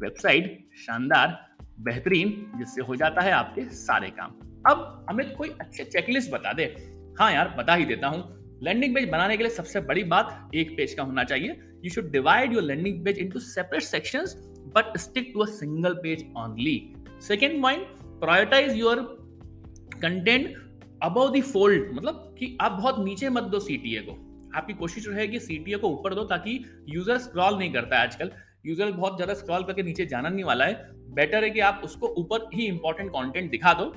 वेबसाइट 0.00 0.68
शानदार, 0.76 1.38
बेहतरीन, 1.80 2.30
जिससे 2.58 2.82
हो 2.82 2.96
जाता 2.96 3.22
है 3.22 3.32
आपके 3.32 3.64
सारे 3.74 4.08
काम। 4.10 4.32
अब 4.64 5.06
अमित, 5.10 5.34
कोई 5.38 5.48
अच्छे 5.60 5.84
चेकलिस्ट 5.84 6.30
बता 6.30 6.52
दे। 6.52 6.64
हाँ 7.18 7.32
यार, 7.32 7.54
बता 7.58 7.74
ही 7.74 7.84
देता 7.84 8.08
हूँ। 8.08 8.58
लैंडिंग 8.62 8.94
पेज 8.94 9.08
बनाने 9.08 9.36
के 9.36 9.42
लिए 9.42 9.52
सबसे 9.52 9.80
बड़ी 9.82 10.02
बात, 10.04 10.50
एक 10.54 10.76
पेज 10.76 10.94
का 10.94 11.02
होना 11.02 11.24
चाहिए। 11.24 11.56
You 11.84 11.90
should 11.90 12.10
divide 12.12 12.52
your 12.52 12.62
landing 12.62 13.04
page 13.04 13.18
into 13.18 13.38
separate 13.40 13.82
sections 13.82 14.34
but 14.76 14.96
stick 14.98 15.30
to 15.34 15.40
a 15.40 15.46
single 15.46 15.94
page 15.94 16.24
only 16.36 16.78
second 17.22 17.60
point 17.62 17.86
prioritise 18.20 18.76
your 18.76 19.02
content 20.02 20.54
above 21.02 21.30
the 21.32 21.40
fold 21.42 21.92
मतलब 21.92 22.34
कि 22.38 22.56
आप 22.60 22.72
बहुत 22.72 23.04
नीचे 23.04 23.28
मत 23.28 23.42
दो 23.44 23.60
सीटीए 23.60 24.00
को। 24.00 24.12
आपकी 24.56 24.72
कोशिश 24.72 25.08
रहेगी 25.08 25.38
सीटीए 25.38 25.76
को 25.76 25.88
ऊपर 25.88 26.14
दो 26.14 26.24
ताकि 26.24 26.58
यूज़र 26.88 27.18
स्क्रॉल 27.18 27.58
नहीं 27.58 27.72
करता 27.72 27.96
है 27.96 28.02
आजकल। 28.02 28.30
यूज़र 28.66 28.90
बहुत 28.92 29.16
ज़्यादा 29.16 29.34
स्क्रॉल 29.34 29.64
करके 29.64 29.82
नीचे 29.82 30.06
जाना 30.06 30.28
नहीं 30.28 30.44
वाला 30.44 30.64
है। 30.64 30.74
बेटर 31.14 31.44
है 31.44 31.50
कि 31.50 31.60
आप 31.60 31.80
उसको 31.84 32.08
ऊपर 32.18 32.48
ही 32.54 32.66
इंपॉर्टेंट 32.66 33.10
कॉन्टेंट 33.10 33.50
दिखा 33.50 33.72
दो। 33.74 33.92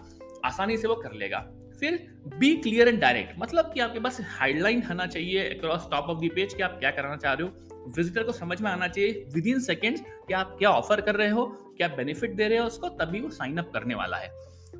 आसानी 0.45 0.77
से 0.77 0.87
वो 0.87 0.95
कर 0.95 1.13
लेगा। 1.13 1.39
फिर 1.79 1.97
बी 2.29 2.55
क्लियर 2.55 2.87
एंड 2.87 2.99
डायरेक्ट 3.01 3.39
मतलब 3.39 3.71
कि 3.73 3.79
आपके 3.79 3.99
पास 3.99 4.19
हाइडलाइन 4.29 4.81
आना 4.91 5.05
चाहिए 5.07 5.47
across 5.49 5.87
top 5.91 6.09
of 6.09 6.19
the 6.19 6.29
page 6.35 6.53
कि 6.53 6.63
आप 6.63 6.77
क्या 6.79 6.91
कराना 6.91 7.15
चाह 7.17 7.33
रहे 7.33 7.47
हो। 7.47 7.91
विजिटर 7.95 8.23
को 8.23 8.31
समझ 8.31 8.59
में 8.61 8.69
आना 8.71 8.87
चाहिए 8.87 9.25
विद 9.33 9.47
इन 9.47 9.59
सेकेंड 9.61 9.97
कि 10.27 10.33
आप 10.33 10.55
क्या 10.59 10.69
ऑफ़र 10.71 11.01
कर 11.01 11.15
रहे 11.15 11.29
हो, 11.29 11.45
क्या 11.77 11.87
बेनिफिट 11.89 12.35
दे 12.35 12.47
रहे 12.47 12.57
हो, 12.57 12.65
उसको 12.65 12.89
तभी 12.95 13.19
वो 13.19 13.29
साइन 13.31 13.57
अप 13.57 13.71
करने 13.73 13.95
वाला 13.95 14.17
है। 14.17 14.29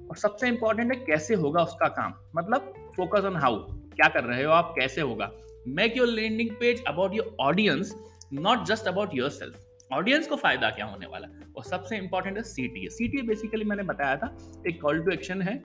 और 0.01 0.17
सबसे 0.17 0.47
इंपॉर्टेंट 0.47 0.93
है 0.93 0.99
कैसे 1.05 1.35
होगा 1.35 1.63
उसका 1.63 1.87
काम। 1.89 2.13
मतलब 2.35 2.73
फोकस 2.95 3.25
ऑन 3.25 3.35
हाउ 3.35 3.57
क्या 3.95 4.07
कर 4.09 4.23
रहे 4.23 4.43
हो 4.43 4.51
आप, 4.51 4.73
कैसे 4.77 5.01
होगा। 5.01 5.31
Make 5.67 5.97
your 5.97 6.07
landing 6.07 6.49
page 6.59 6.83
about 6.87 7.15
your 7.15 7.35
audience 7.39 7.95
not 8.33 8.65
just 8.65 8.87
about 8.87 9.15
yourself 9.31 9.65
audience 9.91 10.27
को 10.27 10.35
फ़ायदा 10.35 10.69
क्या 10.69 10.85
होने 10.85 11.05
वाला 11.07 11.27
और 11.55 11.63
सबसे 11.63 11.97
इंपॉर्टेंट 11.97 12.37
है 12.37 12.43
सीटीए 12.43 12.89
सीटीए 12.89 13.21
बेसिकली 13.27 13.65
मैंने 13.65 13.83
बताया 13.83 14.15
था, 14.17 14.35
एक 14.67 14.81
कॉल 14.81 15.03
टू 15.03 15.11
एक्शन 15.11 15.41
है। 15.41 15.57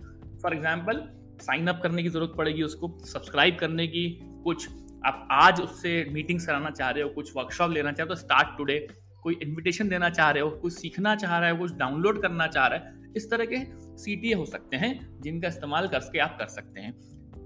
फॉर 0.43 0.55
एग्ज़ाम्पल 0.55 1.03
साइन 1.43 1.67
अप 1.67 1.81
करने 1.83 2.03
की 2.03 2.09
ज़रूरत 2.09 2.35
पड़ेगी 2.39 2.63
उसको 2.63 2.89
सब्सक्राइब 3.07 3.57
करने 3.61 3.87
की, 3.87 4.09
कुछ 4.45 4.69
आप 5.07 5.29
आज 5.33 5.61
उससे 5.61 6.05
मीटिंग्स 6.13 6.47
कराना 6.47 6.71
चाह 6.71 6.91
रहे 6.91 7.03
हो, 7.03 7.09
कुछ 7.11 7.37
वर्कशॉप 7.37 7.71
लेना 7.71 7.93
चाह 7.93 8.05
रहे 8.05 8.09
हो 8.09 8.15
तो 8.15 8.21
स्टार्ट 8.21 8.57
टुडे 8.59 8.79
कोई 9.23 9.39
इन्विटेशन 9.43 9.89
देना 9.89 10.11
चाह 10.11 10.31
रहे 10.31 10.43
हो, 10.43 10.51
कुछ 10.53 10.73
सीखना 10.73 11.15
चाह 11.17 11.39
रहा 11.39 11.49
है, 11.49 11.57
कुछ 11.57 11.73
डाउनलोड 11.75 12.21
करना 12.23 12.47
चाह 12.47 12.67
रहा 12.67 12.79
है, 12.79 13.13
इस 13.17 13.31
तरह 13.31 13.45
के 13.45 13.59
सी 13.99 14.17
टी 14.17 14.31
ए 14.31 14.35
हो 14.35 14.45
सकते 14.45 14.77
हैं, 14.77 15.21
जिनका 15.23 15.49
इस्तेमाल 15.49 15.89
करके 15.89 16.19
आप 16.19 16.37
कर 16.39 16.47
सकते 16.47 16.81
हैं। 16.81 16.95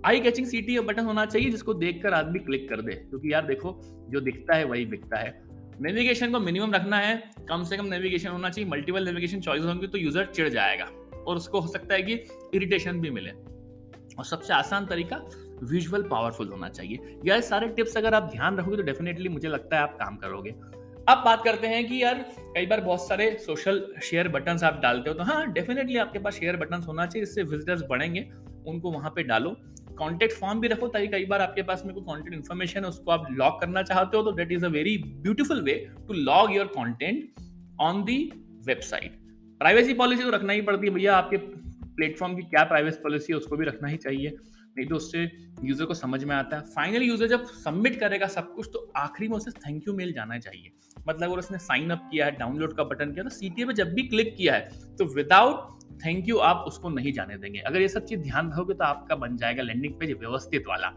Eye 0.07 0.21
catching 0.21 0.47
C 0.47 0.61
T 0.63 0.77
A 0.77 0.81
button 0.83 1.05
होना 1.05 1.25
चाहिए, 1.27 1.51
जिसको 1.51 1.75
देखकर 1.75 2.15
आदमी 2.15 2.39
क्लिक 2.39 2.69
कर 2.69 2.81
दे, 2.81 2.93
क्योंकि 2.93 3.33
यार 3.33 3.47
देखो, 3.47 3.81
जो 4.11 4.21
दिखता 4.21 4.57
है 4.57 4.65
वही 4.65 4.85
बिकता 4.87 5.19
है। 5.19 5.31
नेविगेशन 5.81 6.33
को 6.33 6.39
मिनिमम 6.41 6.75
रखना 6.75 6.99
है, 6.99 7.23
कम 7.49 7.65
से 7.65 7.77
कम 7.77 7.87
नेविगेशन 7.87 8.29
होना 8.29 8.51
चाहिए 8.51 8.71
मल्टीपल 8.71 9.05
नेविगेशन 9.05 9.41
चॉइस 9.41 9.65
होंगे 9.65 9.87
तो 9.87 9.99
यूज़र 9.99 10.25
चिढ़ 10.27 10.49
जाएगा। 10.49 10.85
और 11.19 11.37
उसको 11.37 11.61
हो 11.61 11.69
सकता 11.69 11.95
है 11.95 12.03
कि 12.03 12.13
इरिटेशन 12.55 13.01
भी 13.01 13.11
मिले। 13.11 13.31
और 14.19 14.25
सबसे 14.25 14.53
आसान 14.55 14.87
तरीका 14.87 15.17
विजुअल 15.63 16.03
पावरफुल 16.03 16.49
होना 16.49 16.69
चाहिए। 16.69 17.19
यह 17.27 17.41
सारे 17.41 17.69
टिप्स 17.69 17.97
अगर 17.97 18.15
आप 18.15 18.31
ध्यान 18.33 18.59
रखोगे 18.59 18.77
तो 18.77 18.83
डेफिनेटली 18.83 19.29
मुझे 19.29 19.49
लगता 19.49 19.77
है 19.77 19.83
आप 19.83 19.97
काम 19.99 20.17
करोगे। 20.17 20.51
अब 21.09 21.23
बात 21.25 21.45
करते 21.45 21.67
हैं 21.67 21.87
कि 21.89 22.03
यार, 22.03 22.25
कई 22.55 22.67
बार 22.67 22.81
बहुत 22.81 23.07
सारे 23.09 23.31
सोशल 23.41 23.85
शेयर 24.03 24.29
बटन 24.29 24.59
आप 24.65 24.81
डालते 24.83 25.11
हो 25.11 25.17
तो 25.17 25.25
हाँ 25.25 25.53
डेफिनेटली 25.53 25.97
आपके 25.97 26.19
पास 26.19 26.35
शेयर 26.35 26.57
बटन 26.57 26.83
होना 26.83 27.07
चाहिए, 27.07 27.23
इससे 27.23 27.43
विजिटर्स 27.45 27.83
बढ़ेंगे, 27.91 28.29
उनको 28.67 28.91
वहाँ 28.91 29.13
पे 29.17 29.23
डालो। 29.23 29.57
कॉन्टेक्ट 29.99 30.35
फॉर्म 30.35 30.61
भी 30.61 30.69
रखो 30.69 30.89
ताकि 30.89 31.09
कई 31.09 31.25
बार 31.27 31.41
आपके 31.43 31.63
पास 31.63 31.83
में 31.87 31.95
कोई 31.95 32.05
कॉन्टेंट 32.05 32.35
इन्फॉर्मेशन 32.35 32.85
है, 32.85 32.89
उसको 32.89 33.11
आप 33.11 33.27
लॉग 33.33 33.61
करना 33.61 33.83
चाहते 33.85 34.17
हो 34.17 34.23
तो 34.23 34.33
that 34.33 34.53
is 34.53 34.65
a 34.65 34.69
very 34.71 34.97
beautiful 34.99 35.63
way 35.63 35.75
to 36.09 36.15
log 36.15 36.55
your 36.57 36.67
content 36.75 37.41
on 37.81 38.05
the 38.05 38.19
website 38.67 39.19
privacy 39.61 39.95
policy 39.95 40.23
तो 40.23 40.31
रखना 40.31 40.53
ही 40.53 40.61
पड़ती 40.63 40.87
है, 40.87 40.93
भैया, 40.95 41.17
आपके 41.17 41.37
प्लेटफॉर्म 41.37 42.37
की 42.37 42.43
क्या 42.45 42.63
प्राइवेसी 42.65 43.03
पॉलिसी 43.03 43.33
है, 43.33 43.39
उसको 43.39 43.57
भी 43.57 43.65
रखना 43.65 43.89
ही 43.89 43.97
चाहिए। 43.99 44.37
नहीं 44.79 44.89
तो 44.89 44.97
उससे 44.97 45.23
यूज़र 45.65 45.85
को 45.85 45.95
समझ 45.95 46.23
में 46.25 46.35
आता 46.37 46.57
है। 46.57 46.63
फाइनल 46.71 47.03
यूज़र 47.03 47.29
जब 47.29 47.45
सबमिट 47.57 47.99
करेगा 48.01 48.27
सब 48.29 48.53
कुछ 48.55 48.69
तो 48.73 48.91
आखिरी 48.97 49.29
में 49.29 49.37
उसे 49.37 49.51
थैंक 49.61 49.89
यू 49.89 49.95
मेल 49.95 50.13
जाना 50.13 50.39
चाहिए। 50.39 50.71
मतलब 51.09 51.29
अगर 51.29 51.39
उसने 51.39 51.59
साइन 51.61 51.91
अप 51.91 52.09
किया 52.11 52.27
है 52.27 52.37
डाउनलोड 52.39 52.77
का 52.77 52.85
बटन 52.85 53.13
किया 53.13 53.25
तो 53.25 53.31
सीटीए 53.31 53.65
पे 53.65 53.73
जब 53.75 53.93
भी 53.95 54.03
क्लिक 54.09 54.35
किया 54.37 54.55
है 54.55 54.95
तो 54.99 55.05
विदाउट 55.15 55.77
थैंक 56.05 56.29
यू 56.29 56.37
आप 56.45 56.65
उसको 56.69 56.89
नहीं 56.91 57.13
जाने 57.13 57.37
देंगे। 57.39 57.59
अगर 57.61 57.81
ये 57.81 57.89
सब 57.89 58.05
चीज़ 58.05 58.21
ध्यान 58.21 58.51
रखोगे 58.53 58.75
तो 58.75 58.85
आपका 58.85 59.17
बन 59.17 59.37
जाएगा 59.37 59.63
लैंडिंग 59.63 59.95
पेज 59.95 60.13
व्यवस्थित 60.13 60.65
वाला। 60.69 60.89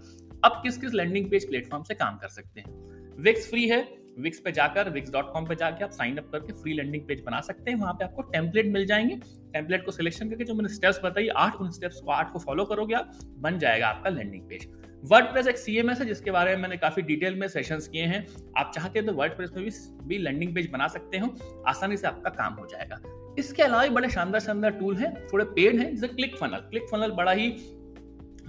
अब 0.44 0.62
किस 0.64 0.78
किस 0.78 0.94
लैंडिंग 0.94 1.30
पेज 1.32 1.48
प्लेटफॉर्म 1.50 1.84
से 1.84 1.94
काम 1.96 2.18
कर 2.18 2.28
सकते 2.30 2.62
हैं? 2.62 3.16
विक्स 3.20 3.50
फ्री 3.50 3.68
है 3.68 3.82
विक्स 4.20 4.40
पे 4.40 4.52
जाकर 4.52 4.90
विक्स 4.90 5.12
डॉट 5.12 5.32
कॉम 5.34 5.46
पर 5.46 5.56
जाकर 5.56 5.84
आप 5.84 5.92
साइन 5.92 6.18
अप 6.18 6.30
करके 6.32 6.54
फ्री 6.54 6.74
लैंडिंग 6.74 7.04
पेज 7.08 7.22
बना 7.26 7.40
सकते 7.42 7.72
हैं। 7.72 7.78
वहाँ 7.78 7.94
पे 7.94 8.04
आपको 8.06 8.22
टेम्पलेट 8.22 8.66
मिल 8.66 8.86
जाएँगे। 8.86 9.16
टेम्पलेट 9.54 9.86
को 9.86 9.92
सिलेक्शन 9.92 10.30
करके 10.30 10.44
जो 10.44 10.54
मैंने 10.54 10.70
स्टेप्स 10.70 11.00
बताई 11.04 11.28
आठ 11.38 11.56
उन 11.56 11.72
स्टेप्स 11.72 12.00
को 12.02 12.12
आठ 12.12 12.32
को 12.34 12.40
फॉलो 12.40 12.66
करोगे 12.66 12.96
आप 12.96 13.12
बन 13.40 13.60
जाएगा 13.60 13.88
आपका 13.88 14.10
लैंडिंग 14.10 14.44
पेज 14.50 14.68
वर्ड 15.04 15.26
प्रेस 15.26 15.48
एक 15.48 15.58
सीएमएस 15.58 16.00
है 16.00 16.06
जिसके 16.06 16.32
बारे 16.32 16.56
में 16.56 16.62
मैंने 16.62 16.78
काफ़ी 16.78 17.02
डिटेल 17.02 17.36
में 17.36 17.48
सेशंस 17.48 17.88
किए 17.88 18.04
हैं। 18.04 18.26
आप 18.58 18.72
चाहते 18.76 19.00
हैं 19.00 19.08
तो 19.08 19.14
वर्ड 19.14 19.36
प्रेस 19.36 19.52
में 19.56 19.64
भी, 19.66 19.72
भी 20.08 20.18
लैंडिंग 20.18 20.54
पेज 20.56 20.70
बना 20.72 20.88
सकते 20.88 21.18
हो। 21.18 21.34
आसानी 21.68 21.98
से 21.98 22.08
आपका 22.08 22.30
काम 22.30 22.54
हो 22.54 22.66
जाएगा। 22.66 23.02
इसके 23.40 23.64
अलावा 23.64 23.88
बड़े 23.88 24.10
शानदार 24.10 24.42
शानदार 24.42 24.72
टूल 24.72 24.96
हैं 24.96 25.14
थोड़े 25.28 25.46
पेड 25.46 25.80
हैं 25.80 25.90
जैसे 25.96 26.08
क्लिक 26.08 26.38
फनल 26.38 26.68
क्लिक 26.70 26.84
फनल 26.92 27.12
बड़ा 27.12 27.32
ही 27.32 27.54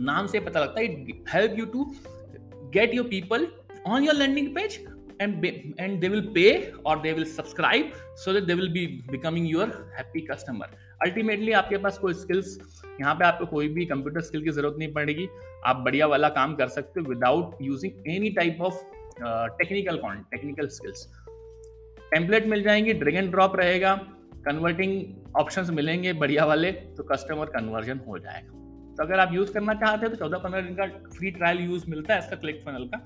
नाम 0.01 0.27
से 0.27 0.41
पता 0.41 0.61
लगता 0.61 0.81
है। 0.81 0.87
It 0.87 1.25
help 1.33 1.59
you 1.59 1.67
to 1.67 1.85
get 2.75 2.95
your 2.95 3.07
people 3.07 3.47
on 3.87 4.05
your 4.05 4.15
landing 4.15 4.55
page 4.55 4.85
and 5.23 5.47
and 5.85 6.05
they 6.05 6.11
will 6.13 6.25
pay 6.37 6.53
or 6.85 6.95
they 7.05 7.13
will 7.19 7.29
subscribe 7.33 7.99
so 8.25 8.35
that 8.37 8.47
they 8.51 8.57
will 8.61 8.73
be 8.77 8.85
becoming 9.15 9.49
your 9.51 9.67
happy 9.99 10.23
customer. 10.31 10.69
Ultimately 11.03 11.53
आपके 11.61 11.77
पास 11.85 11.99
कोई 11.99 12.15
skills 12.15 12.59
यहाँ 13.01 13.15
पे 13.15 13.25
आपको 13.25 13.47
कोई 13.47 13.69
भी 13.75 13.85
computer 13.93 14.21
skill 14.21 14.43
की 14.45 14.51
ज़रूरत 14.51 14.77
नहीं 14.79 14.93
पड़ेगी। 14.93 15.29
आप 15.67 15.77
बढ़िया 15.85 16.07
वाला 16.07 16.29
काम 16.39 16.55
कर 16.57 16.69
सकते 16.77 17.01
हो 17.01 17.09
without 17.09 17.57
using 17.63 18.11
any 18.15 18.31
type 18.39 18.61
of 18.63 18.83
technical 19.59 19.99
technical 20.31 20.69
skills 20.77 21.07
template 22.13 22.47
मिल 22.47 22.63
जाएँगे 22.63 22.93
ड्रैग 23.03 23.17
एंड 23.17 23.31
ड्रॉप 23.31 23.57
रहेगा 23.57 23.95
कन्वर्टिंग 24.47 25.37
ऑप्शंस 25.41 25.71
मिलेंगे 25.71 26.13
बढ़िया 26.23 26.45
वाले 26.45 26.73
तो 26.73 27.03
कस्टमर 27.13 27.47
कन्वर्जन 27.57 28.01
हो 28.09 28.19
जाएगा। 28.19 28.61
तो 28.97 29.03
अगर 29.05 29.21
आप 29.21 29.35
यूज़ 29.35 29.53
करना 29.53 29.75
चाहते 29.75 30.07
हैं 30.07 30.15
तो 30.15 30.17
चौदह 30.17 30.39
पंद्रह 30.39 30.61
दिन 30.61 30.75
का 30.77 30.87
फ्री 31.19 31.31
ट्रायल 31.31 31.61
यूज़ 31.61 31.85
मिलता 31.91 32.15
है, 32.15 32.21
इसका 32.21 32.37
क्लिक 32.37 32.61
फनल 32.65 32.85
का। 32.95 32.99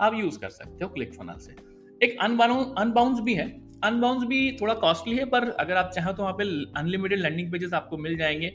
आप 0.00 0.14
यूज़ 0.14 0.38
कर 0.38 0.48
सकते 0.50 0.84
हो 0.84 0.90
क्लिक 0.90 1.14
फनल 1.14 1.38
से। 1.38 1.52
एक 2.00 2.16
अनबाउंस 2.20 3.20
भी 3.20 3.34
है। 3.34 3.48
अनबाउंस 3.84 4.24
भी 4.24 4.56
थोड़ा 4.60 4.74
कॉस्टली 4.74 5.16
है, 5.16 5.24
पर 5.24 5.48
अगर 5.50 5.76
आप 5.76 5.90
चाहें 5.90 6.14
तो 6.14 6.22
वहाँ 6.22 6.34
पे 6.34 6.44
अनलिमिटेड 6.78 7.18
लैंडिंग 7.18 7.50
पेजेस 7.52 7.72
आपको 7.72 7.98
मिल 7.98 8.16
जाएँगे। 8.16 8.48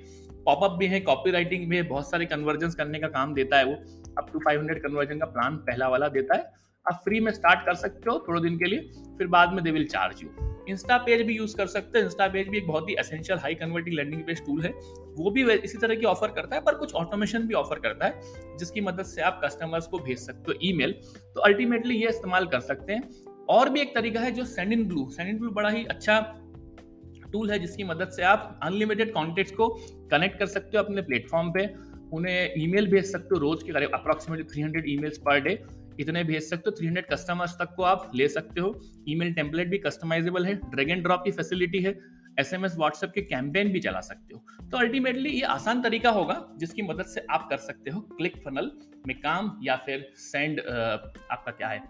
पॉपअप 0.45 0.71
भी 0.71 0.87
है 0.87 0.99
कॉपी 0.99 1.31
राइटिंग 1.31 1.69
भी 1.69 1.75
है, 1.77 1.83
बहुत 1.83 2.09
सारे 2.09 2.25
कन्वर्जन 2.25 2.69
करने 2.69 2.99
का 2.99 3.07
काम 3.07 3.33
देता 3.33 3.57
है 3.57 3.65
वो। 3.65 3.73
अप 4.17 4.29
टू 4.33 4.39
500 4.39 4.79
कन्वर्जन 4.79 5.19
का 5.19 5.25
प्लान 5.25 5.55
पहला 5.59 5.87
वाला 5.87 6.07
देता 6.07 6.35
है। 6.35 6.51
आप 6.85 7.01
फ्री 7.03 7.19
में 7.19 7.31
स्टार्ट 7.31 7.65
कर 7.65 7.73
सकते 7.75 8.11
हो 8.11 8.23
थोड़े 8.27 8.41
दिन 8.41 8.57
के 8.57 8.65
लिए, 8.65 8.79
फिर 9.17 9.27
बाद 9.27 9.53
में 9.53 9.63
they 9.63 9.71
will 9.71 9.87
charge 9.87 10.23
you 10.23 10.29
Instapage 10.97 11.21
भी 11.21 11.35
यूज़ 11.35 11.55
कर 11.57 11.67
सकते 11.67 11.97
हैं। 11.97 12.05
इंस्टा 12.05 12.27
पेज 12.27 12.47
भी 12.47 12.57
एक 12.57 12.67
बहुत 12.67 12.89
ही 12.89 12.95
essential 12.99 13.39
high 13.39 13.55
converting 13.55 13.95
landing 13.95 14.23
page 14.23 14.45
tool 14.45 14.61
है। 14.61 14.71
वो 15.17 15.31
भी 15.31 15.43
इसी 15.53 15.77
तरह 15.77 15.95
की 15.95 16.05
ऑफ़र 16.05 16.31
करता 16.31 16.55
है, 16.55 16.61
पर 16.61 16.75
कुछ 16.75 16.93
ऑटोमेशन 16.95 17.47
भी 17.47 17.53
ऑफ़र 17.55 17.79
करता 17.79 18.05
है, 18.05 18.57
जिसकी 18.57 18.81
मदद 18.81 19.05
से 19.05 19.21
आप 19.21 19.39
कस्टमर्स 19.43 19.87
को 19.87 19.99
भेज 19.99 20.17
सकते 20.19 20.51
हो 20.51 20.57
ईमेल 20.63 20.91
तो 21.35 21.41
अल्टीमेटली 21.41 21.95
ये 21.95 22.09
इस्तेमाल 22.09 22.45
कर 22.47 22.59
सकते 22.61 22.93
हैं। 22.93 23.09
और 23.49 23.69
भी 23.69 23.81
एक 23.81 23.95
तरीका 23.95 24.19
है 24.19 24.31
जो 24.31 24.45
send 24.45 24.73
in 24.73 24.87
blue 24.87 25.09
send 25.11 25.29
in 25.29 25.37
blue 25.39 25.51
बड़ा 25.51 25.69
ही 25.69 25.83
अच्छा 25.85 26.19
टूल 27.31 27.51
है, 27.51 27.59
जिसकी 27.59 27.83
मदद 27.83 28.09
से 28.09 28.23
आप 28.23 28.59
अनलिमिटेड 28.63 29.13
कॉन्टेक्ट 29.13 29.55
को 29.55 29.67
कनेक्ट 30.11 30.39
कर 30.39 30.45
सकते 30.47 30.77
हो 30.77 30.83
अपने 30.83 31.01
प्लेटफॉर्म 31.01 31.51
पे। 31.51 31.67
उन्हें 32.13 32.53
ईमेल 32.57 32.87
भेज 32.87 33.05
सकते 33.05 33.29
हो 33.31 33.39
रोज 33.39 33.63
के 33.63 33.73
करीब 33.73 33.91
अप्रोक्सीमेटली 33.93 34.45
300 34.45 34.85
ईमेल्स 34.87 35.17
पर 35.17 35.39
डे 35.39 35.55
इतने 35.99 36.23
भेज 36.23 36.43
सकते 36.43 36.69
हो 36.69 36.75
300 36.77 37.05
कस्टमर्स 37.11 37.55
तक 37.59 37.73
को 37.75 37.83
आप 37.83 38.11
ले 38.15 38.27
सकते 38.29 38.61
हो। 38.61 38.73
ईमेल 39.09 39.33
टेम्पलेट 39.33 39.69
भी 39.69 39.77
कस्टमाइजेबल 39.77 40.45
है 40.45 40.53
ड्रैग 40.65 40.89
एंड 40.89 41.03
ड्रॉप 41.03 41.23
की 41.23 41.31
फैसिलिटी 41.31 41.81
है 41.83 41.97
एस 42.39 42.53
एम 42.53 42.65
एस 42.65 42.75
व्हाट्सएप 42.77 43.11
के 43.15 43.21
कैंपेन 43.23 43.71
भी 43.73 43.79
चला 43.79 43.99
सकते 44.01 44.35
हो। 44.35 44.67
तो 44.69 44.77
अल्टीमेटली 44.77 45.29
ये 45.29 45.41
आसान 45.49 45.81
तरीका 45.81 46.09
होगा, 46.11 46.35
जिसकी 46.57 46.81
मदद 46.81 47.05
से 47.05 47.25
आप 47.31 47.47
कर 47.49 47.57
सकते 47.59 47.91
हो 47.91 47.99
क्लिक 48.17 48.37
फनल 48.37 48.71
में 49.07 49.15
काम 49.19 49.57
या 49.63 49.75
फिर 49.85 50.07
सेंड 50.15 50.59
आपका 50.59 51.51
क्या 51.51 51.67
है? 51.67 51.83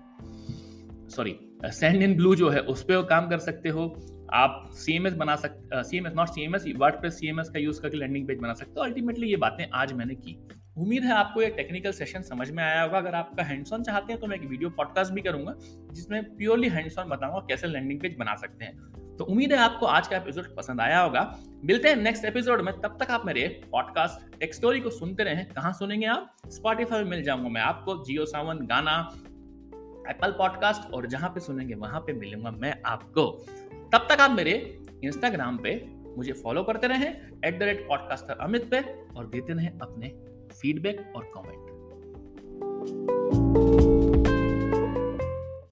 सॉरी 1.10 1.36
सेंड 1.66 2.02
इन 2.04 2.16
ब्लू 2.16 2.36
जो 2.36 2.50
है, 2.50 2.60
उस 2.60 2.84
पर 2.84 3.02
काम 3.06 3.30
कर 3.30 3.40
सकते 3.40 3.70
हो। 3.70 3.88
आप 4.34 4.70
सी 4.74 4.96
एम 4.96 5.08
एस 5.08 5.14
बना 5.16 5.36
सकते 5.36 5.84
C 5.84 5.98
M 5.98 6.08
S 6.08 6.14
not 6.16 6.28
C 6.28 6.44
M 6.44 6.56
S 6.56 6.66
WordPress 6.96 7.20
C 7.20 7.28
M 7.28 7.40
S 7.40 7.50
का 7.50 7.60
यूज़ 7.60 7.82
करके 7.82 7.98
लैंडिंग 7.98 8.28
पेज 8.28 8.40
बना 8.40 8.54
सकते 8.54 8.80
हो। 8.80 8.86
अल्टीमेटली 8.86 9.30
ये 9.30 9.38
बातें 9.38 9.66
आज 9.74 9.94
मैंने 9.94 10.16
की। 10.16 10.38
उम्मीद 10.78 11.04
है 11.04 11.12
आपको 11.12 11.42
एक 11.42 11.54
टेक्निकल 11.56 11.92
सेशन 11.92 12.22
समझ 12.22 12.50
में 12.52 12.64
आया 12.64 12.82
होगा। 12.82 12.98
अगर 12.98 13.16
आपका 13.16 13.44
हैंड्स 13.44 13.74
ऑन 13.74 13.84
चाहते 13.84 14.14
हैं 14.14 14.22
तो 14.22 14.28
मैं 14.28 14.36
एक 14.36 14.46
वीडियो 14.46 14.70
पॉडकास्ट 14.70 15.14
भी 15.14 15.22
करूँगा, 15.22 15.54
जिसमें 15.94 16.36
प्योरली 16.38 16.70
हैंड्स 16.70 16.98
ऑन 16.98 17.10
बताऊँगा 17.10 17.40
कैसे 17.40 17.68
लैंडिंग 17.68 18.00
पेज 18.00 18.16
बना 18.20 18.36
सकते 18.36 18.66
हैं। 18.66 19.16
तो 19.18 19.24
उम्मीद 19.24 19.54
है 19.54 19.58
आपको 19.58 19.86
आज 19.86 20.08
का 20.08 20.18
एपिसोड 20.18 20.56
पसंद 20.56 20.82
आया 20.82 21.00
होगा। 21.00 21.22
मिलते 21.66 21.90
हैं 21.90 21.96
नेक्स्ट 21.96 22.26
एपिसोड 22.26 22.62
में। 22.62 22.74
तब 22.82 22.98
तक 23.02 23.12
आप 23.12 23.26
मेरे 23.26 23.48
पॉडकास्ट 23.72 24.40
टेक 24.40 24.54
स्टोरी 24.54 24.80
को 24.80 24.90
सुनते 24.90 25.24
रहे। 25.24 25.44
कहाँ 25.46 25.72
सुनेंगे 25.74 26.06
आप? 26.06 26.36
स्पॉटिफाई 26.48 27.04
मिल 27.04 27.24
जाऊँगा 27.24 27.50
मैं 27.50 27.62
आपको। 27.62 28.04
जियो 28.04 28.26
सावन 28.26 28.66
गाना 28.66 28.98
एप्पल 30.10 30.32
पॉडकास्ट 30.32 30.92
और 30.94 31.08
जहाँ 31.08 31.30
पे 31.30 31.40
सुनेंगे 31.40 31.76
वहाँ 31.76 32.00
पे 32.00 32.14
मिलूँगा 32.14 32.52
मैं 32.52 32.76
आपको। 32.86 33.30
तब 33.94 34.08
तक 34.10 34.22
आप 34.22 34.32
मेरे 34.32 34.54
इंस्टाग्राम 35.04 35.58
पे 35.58 35.82
मुझे 36.18 36.34
फॉलो 36.34 36.64
करते 36.64 36.88
रहें। 36.88 37.10
At 37.46 37.60
the 37.60 37.64
rate 37.64 37.88
podcaster 37.88 38.38
Amit 38.42 38.70
पे 38.72 38.82
और 39.18 39.28
देते 39.28 39.54
रहें 39.54 39.70
अपने 39.72 40.08
फीडबैक 40.62 41.06
और 41.16 41.32
कमेंट 41.36 41.66